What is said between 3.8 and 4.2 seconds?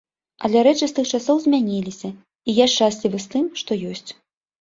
ёсць.